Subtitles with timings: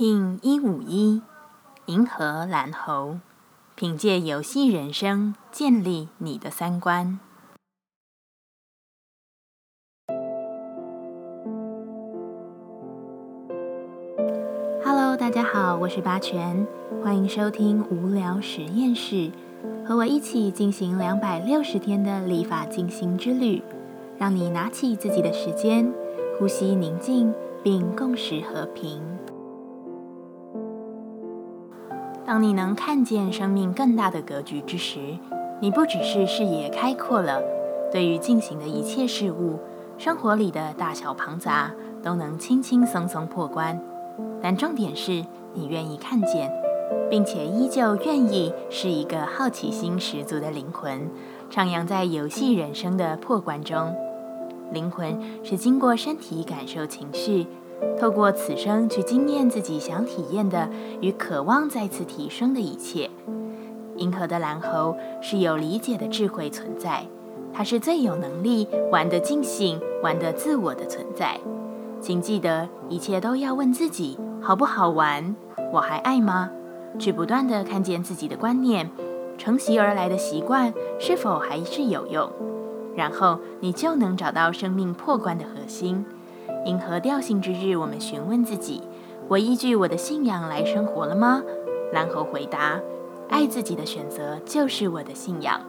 [0.00, 1.22] 听一五一，
[1.86, 3.18] 银河蓝猴，
[3.74, 7.18] 凭借游戏人生建立你的三观。
[14.84, 16.64] Hello，大家好，我是八全，
[17.02, 19.32] 欢迎收听无聊实验室，
[19.84, 23.60] 和我一起进行两百六十天的立法进行之旅，
[24.16, 25.92] 让你拿起自己的时间，
[26.38, 27.34] 呼吸宁静，
[27.64, 29.17] 并共识和平。
[32.28, 35.16] 当你能看见生命更大的格局之时，
[35.60, 37.40] 你不只是视野开阔了，
[37.90, 39.58] 对于进行的一切事物，
[39.96, 41.72] 生活里的大小庞杂，
[42.02, 43.80] 都能轻轻松松破关。
[44.42, 45.24] 但重点是
[45.54, 46.52] 你愿意看见，
[47.08, 51.08] 并且依旧愿意是一个好奇心十足的灵魂，
[51.50, 53.96] 徜徉在游戏人生的破关中。
[54.70, 57.46] 灵魂是经过身体感受情绪。
[57.98, 60.68] 透过此生去经验自己想体验的
[61.00, 63.10] 与渴望再次提升的一切。
[63.96, 67.04] 银河的蓝猴是有理解的智慧存在，
[67.52, 71.40] 它是最有能力玩得尽兴、玩得自我的存在。
[72.00, 75.34] 请记得，一切都要问自己好不好玩，
[75.72, 76.50] 我还爱吗？
[76.96, 78.88] 去不断的看见自己的观念，
[79.36, 82.30] 承袭而来的习惯是否还是有用，
[82.94, 86.04] 然后你就能找到生命破关的核心。
[86.64, 88.82] 银河调性之日，我们询问自己：
[89.28, 91.42] 我依据我的信仰来生活了吗？
[91.92, 92.80] 蓝猴回答：
[93.28, 95.60] 爱自己的选择就是我的信仰。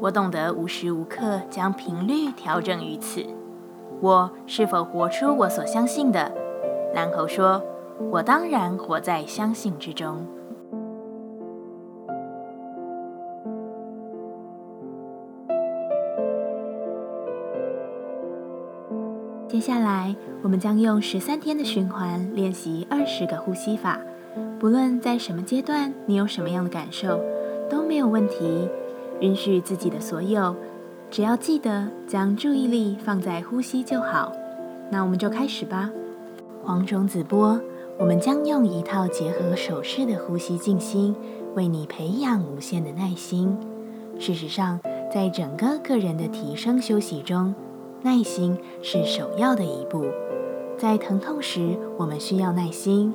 [0.00, 3.24] 我懂得无时无刻将频率调整于此。
[4.00, 6.32] 我是否活出我所相信的？
[6.94, 7.62] 蓝猴说：
[8.10, 10.26] 我当然活在相信之中。
[19.56, 23.98] 接下来，我们将用十三天的循环练习二十个呼吸法。
[24.60, 27.18] 不论在什么阶段，你有什么样的感受，
[27.70, 28.68] 都没有问题。
[29.20, 30.54] 允许自己的所有，
[31.10, 34.30] 只要记得将注意力放在呼吸就好。
[34.90, 35.90] 那我们就开始吧。
[36.62, 37.58] 黄种子波，
[37.98, 41.16] 我们将用一套结合手势的呼吸静心，
[41.54, 43.56] 为你培养无限的耐心。
[44.18, 44.78] 事实上，
[45.10, 47.54] 在整个个人的提升休息中，
[48.06, 50.04] 耐心是首要的一步，
[50.78, 53.12] 在疼痛时，我们需要耐心；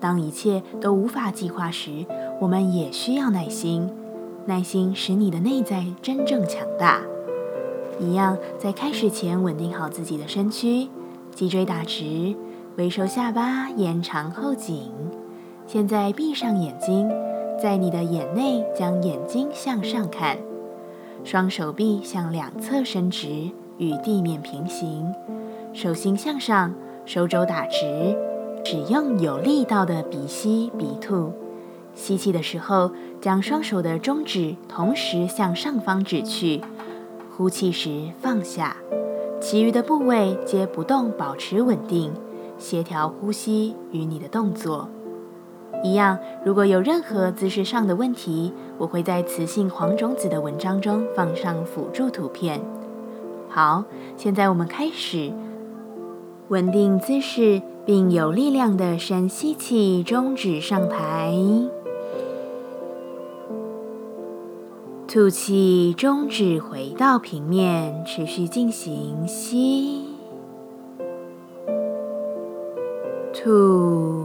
[0.00, 2.06] 当一切都无法计划时，
[2.40, 3.90] 我们也需要耐心。
[4.46, 7.02] 耐心使你的内在真正强大。
[7.98, 10.88] 一样，在开始前稳定好自己的身躯，
[11.34, 12.34] 脊椎打直，
[12.78, 14.90] 微收下巴，延长后颈。
[15.66, 17.10] 现在闭上眼睛，
[17.60, 20.38] 在你的眼内将眼睛向上看，
[21.24, 23.50] 双手臂向两侧伸直。
[23.80, 25.12] 与地面平行，
[25.72, 26.72] 手心向上，
[27.06, 28.14] 手肘打直，
[28.62, 31.32] 使用有力道的鼻吸鼻吐。
[31.94, 32.90] 吸气的时候，
[33.22, 36.60] 将双手的中指同时向上方指去；
[37.34, 38.76] 呼气时放下，
[39.40, 42.12] 其余的部位皆不动，保持稳定，
[42.58, 44.90] 协调呼吸与你的动作
[45.82, 46.18] 一样。
[46.44, 52.60] 如果有任何姿势上的问题，我会在雌性黄种子的文章中放上辅助图片。
[53.52, 53.84] 好，
[54.16, 55.32] 现在我们开始
[56.48, 61.68] 稳定姿势，并有力量的深吸气，中指上抬；
[65.08, 70.04] 吐气，中指回到平面，持续进行吸、
[73.34, 74.24] 吐，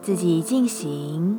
[0.00, 1.38] 自己进行。